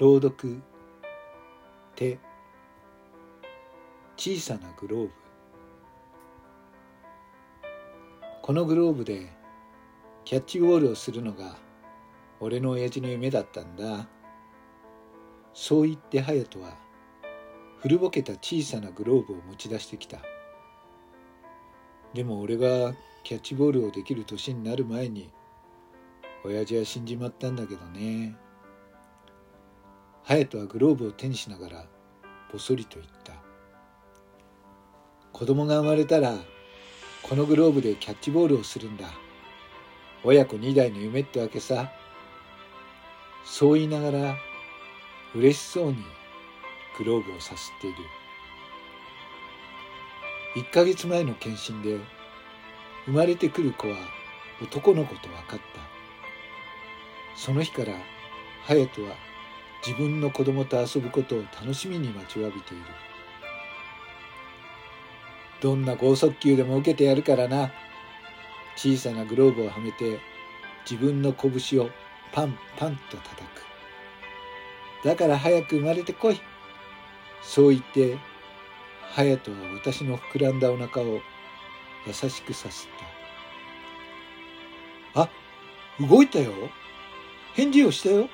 [0.00, 0.62] 朗読
[1.94, 2.18] 手
[4.16, 5.10] 小さなグローブ。
[8.40, 9.30] このグローブで
[10.24, 11.54] キャッチボールをするのが
[12.40, 14.08] 俺の親父の夢だったんだ。
[15.52, 16.78] そう言って隼人は
[17.80, 20.16] 古ぼけた小さなグローブを持ち出してきた。
[22.14, 25.30] でも俺がキャッチボールをできる年になる前に
[26.42, 28.34] 親父は死んじまったんだけどね。
[30.30, 31.84] 隼人はグローブを手にしながら
[32.52, 33.32] ぼそりと言った。
[35.32, 36.36] 子供が生まれたら
[37.22, 39.06] このグローブでキャッチボールをするんだ。
[40.22, 41.90] 親子二代の夢ってわけさ。
[43.44, 44.36] そう言いながら
[45.34, 45.96] 嬉しそうに
[46.96, 47.96] グローブをさすっている。
[50.54, 51.98] 1ヶ月前の検診で
[53.06, 53.96] 生まれてくる子は
[54.62, 55.60] 男の子と分かった。
[57.34, 57.94] その日から
[58.68, 59.29] 隼人は
[59.86, 62.84] 自分の子供と遊ぶことを楽しみに待ちわびている。
[65.60, 67.70] どんな剛速球でも受けてやるからな。
[68.76, 70.18] 小さなグローブをはめて
[70.90, 71.90] 自分の拳を
[72.32, 75.04] パンパンと叩く。
[75.04, 76.40] だから早く生まれてこい。
[77.42, 78.18] そう言って
[79.14, 81.20] 隼人は私の膨らんだお腹を
[82.06, 82.88] 優しくさす
[85.14, 85.22] った。
[85.22, 85.30] あ
[86.00, 86.52] 動いたよ。
[87.54, 88.28] 返事をしたよ。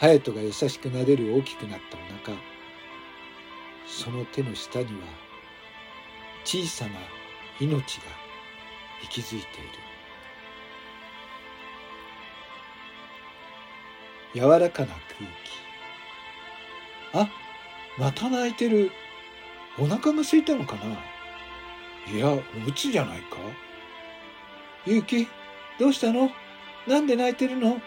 [0.00, 2.38] 隼人が優しく撫でる大きくなったお腹
[3.86, 4.90] その手の下には
[6.44, 6.92] 小さな
[7.60, 8.04] 命が
[9.02, 9.62] 息づいてい
[14.40, 14.46] る。
[14.46, 14.98] 柔らかな空気。
[17.14, 17.28] あ
[17.98, 18.92] また泣いてる。
[19.78, 20.96] お腹が空いたのかな。
[22.12, 23.36] いやおむつじゃないか。
[24.86, 25.26] ゆうき
[25.78, 26.30] どうしたの？
[26.86, 27.80] なんで泣いてるの？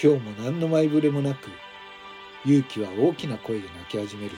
[0.00, 1.48] 今日も何の前触れもなく
[2.44, 4.36] 勇気は大きな声で泣き始める。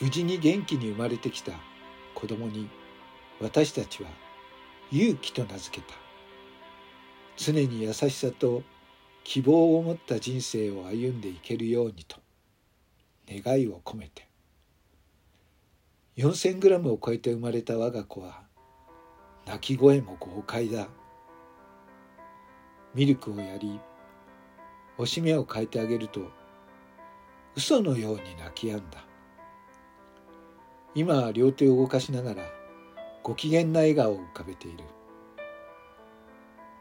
[0.00, 1.52] 無事に元気に生まれてきた
[2.14, 2.68] 子供に
[3.40, 4.08] 私たちは
[4.90, 5.94] 勇気と名付けた。
[7.36, 8.62] 常に優しさと
[9.22, 12.16] 希望を持った人生を歩んでいけるようにと
[13.28, 14.26] 願いを込めて。
[16.16, 18.42] 4,000グラムを超えて生まれた我が子は
[19.46, 20.88] 泣き声も豪快だ。
[22.98, 23.78] ミルクをやり
[24.98, 26.20] おしめを変えてあげると
[27.54, 29.04] 嘘のように泣き止んだ。
[30.96, 32.42] 今は両手を動かしながら
[33.22, 34.82] ご機嫌な笑顔を浮かべている。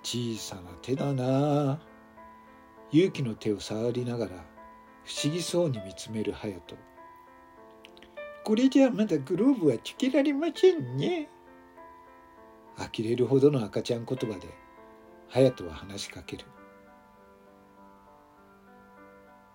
[0.01, 1.79] 小さな手だな。
[2.91, 4.31] 勇気の手を触りながら
[5.05, 6.77] 不思議そうに見つめる隼人。
[8.43, 11.29] これじゃまだグローブはつけられませんね。
[12.75, 14.66] 呆れるほどの赤ちゃん言葉で
[15.29, 16.45] 隼人は話しかける。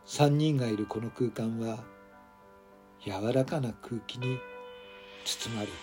[0.05, 1.79] 三人がいるこの空間は
[3.05, 4.39] 柔らかな空気に
[5.25, 5.81] 包まれている。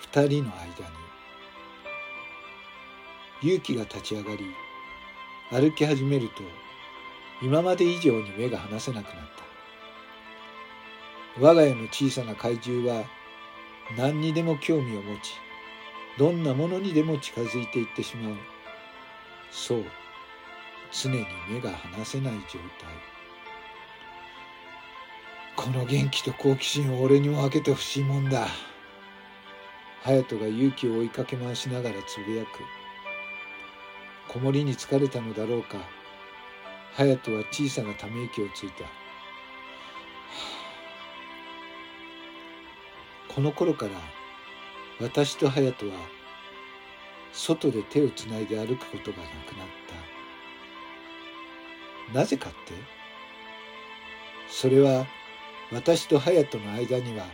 [0.00, 0.70] 二人の間に
[3.42, 4.46] 勇気が立ち上がり
[5.50, 6.34] 歩き始めると
[7.42, 9.14] 今まで以上に目が離せなくなっ
[11.36, 11.42] た。
[11.42, 13.04] 我が家の小さな怪獣は
[13.96, 15.34] 何にでも興味を持ち
[16.18, 18.36] どんなものにでも近づいていってしまう。
[19.50, 19.84] そう
[20.92, 23.16] 常に目が離せない状態。
[25.56, 28.46] この元気と好奇心を俺にも分けてほしいもんだ。
[30.04, 32.48] 隼人が勇気を追いかけ回しながらつぶやく。
[34.32, 35.78] 子守に疲れたのだろうか。
[36.96, 39.05] 隼人は小さなため息をついた。
[43.36, 43.92] この頃から
[44.98, 45.92] 私と隼人は
[47.34, 49.66] 外で手をつないで歩くことがなくなっ
[52.14, 52.72] たなぜかって
[54.48, 55.06] それは
[55.70, 57.26] 私と隼人の間には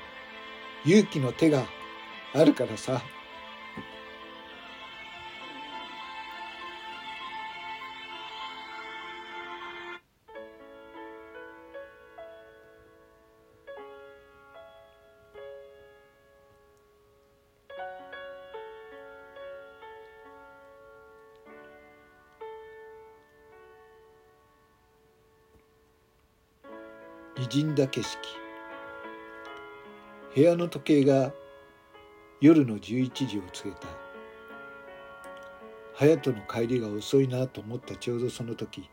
[0.85, 1.65] 勇気の手が
[2.35, 3.01] あるからさ。
[27.43, 28.19] 滲んだ景色
[30.35, 31.33] 部屋の時計が
[32.41, 33.89] 夜の11時を告げた。
[35.95, 37.97] 隼人の帰りが遅いなと思った。
[37.97, 38.89] ちょうどその時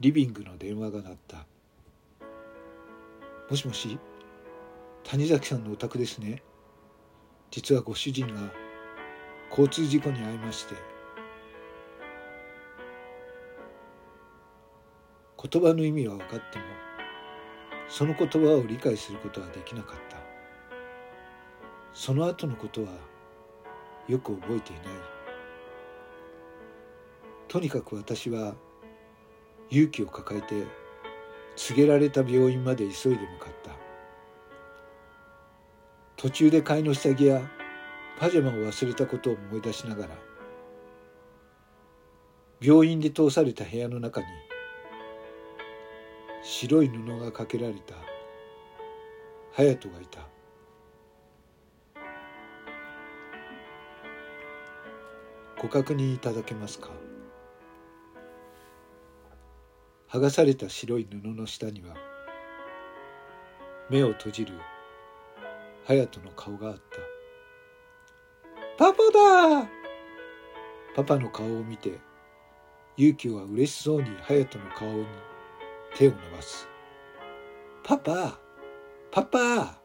[0.00, 1.46] リビングの電話が鳴った。
[3.48, 3.98] もしもし
[5.04, 6.42] 谷崎さんのお宅ですね。
[7.50, 8.52] 実はご主人が
[9.48, 10.74] 交通事故に遭いまして。
[15.42, 16.89] 言葉の意味は分かっても
[17.90, 20.16] その言葉を理解することはできなかった。
[21.92, 22.88] その後のことは
[24.08, 24.84] よく覚えていない。
[27.48, 28.54] とにかく私は
[29.68, 30.64] 勇気を抱えて
[31.56, 33.72] 告げられた病院まで急いで向かった。
[36.16, 37.42] 途中で買いの下着や
[38.18, 40.10] パジャマを忘れたことを思い出しながら
[42.60, 44.26] 病院で通された部屋の中に
[46.42, 47.94] 白い布がかけられた。
[49.56, 50.20] 隼人がいた。
[55.60, 56.88] ご確認いただけますか？
[60.08, 61.94] 剥がされた白い布の下には
[63.90, 64.54] 目を閉じる
[65.86, 66.82] 隼人の顔があった。
[68.78, 69.68] パパだ！
[70.96, 72.00] パパの顔を見て
[72.96, 75.04] 勇気は嬉しそうに隼人の顔に
[75.96, 76.68] 手を伸ばす。
[77.82, 78.38] パパ
[79.10, 79.80] パパ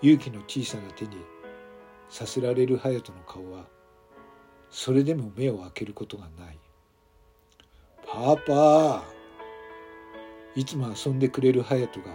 [0.00, 1.16] 勇気の小さな手に
[2.08, 3.66] させられる隼人の顔は
[4.70, 6.58] それでも目を開けることがない。
[8.04, 9.04] パパ
[10.54, 12.14] いつも遊んでくれる隼人が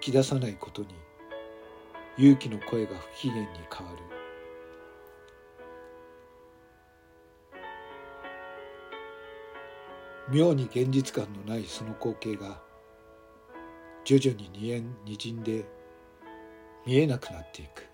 [0.00, 0.88] 起き出さないことに
[2.18, 4.21] 勇気の声が不機嫌に変わる。
[10.32, 12.58] 妙に現実感のないその光景が
[14.02, 15.66] 徐々に二円二陣で
[16.86, 17.86] 見えなくなっていく。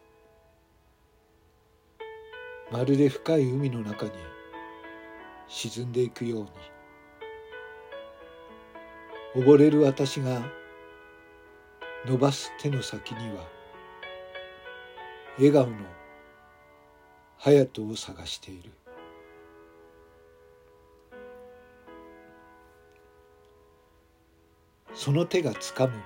[2.70, 4.12] まるで深い海の中に
[5.48, 6.42] 沈んでいくよ
[9.34, 9.44] うに。
[9.44, 10.40] 溺れる私が
[12.06, 13.44] 伸ばす手の先には
[15.38, 15.76] 笑顔の
[17.40, 18.77] 隼人を探している。
[25.08, 26.02] その手がつかむもの。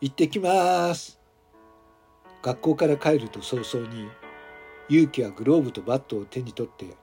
[0.00, 1.20] 行ってきまーす。
[2.42, 4.08] 学校から帰ると早々に
[4.88, 6.96] 勇気はグローブとバットを手に取って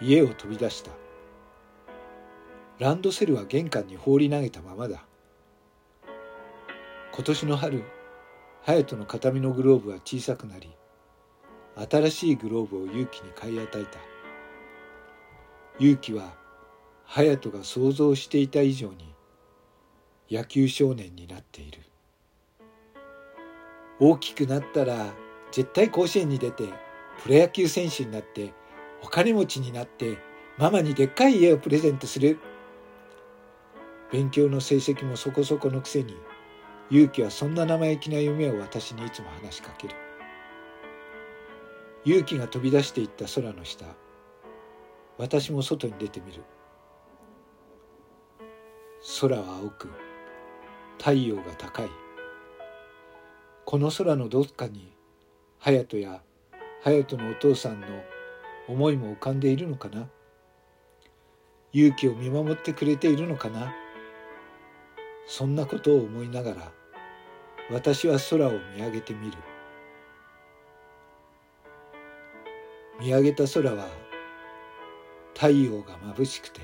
[0.00, 0.90] 家を飛び出した。
[2.78, 5.04] ランドセルは玄関に放り投げたままだ。
[7.12, 7.84] 今年の春
[8.64, 10.74] 隼人の形見のグローブは小さくなり
[11.90, 13.98] 新しいグローブを勇気に買い与えた。
[15.78, 16.40] 勇気は
[17.14, 19.14] 隼人が想像していた以上に
[20.30, 21.80] 野球少年になっている。
[24.00, 25.12] 大きくなったら
[25.50, 26.64] 絶対甲子園に出て
[27.22, 28.54] プロ野球選手になって
[29.02, 30.16] お金持ちになって
[30.56, 32.38] ママにでっかい家をプレゼントする。
[34.10, 36.16] 勉強の成績もそこそこのくせに
[36.90, 39.94] 勇気はそんな生意気な夢を私にいつも話しかける。
[42.06, 43.84] 勇気が飛び出していった空の下
[45.18, 46.42] 私も外に出てみる。
[49.20, 49.90] 空は青く
[50.96, 51.90] 太陽が高い。
[53.64, 54.92] この空のどっかに
[55.60, 56.22] 隼人や
[56.84, 57.86] 隼人のお父さんの
[58.68, 60.08] 思いも浮かんでいるのかな？
[61.72, 63.74] 勇気を見守ってくれているのかな？
[65.26, 66.72] そんなことを思いながら
[67.70, 69.32] 私は空を見上げてみる。
[73.00, 73.88] 見上げた空は
[75.34, 76.60] 太陽が眩しくて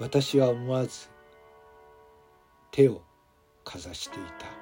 [0.00, 1.08] 私は思わず
[2.70, 3.02] 手を
[3.64, 4.57] かざしていた。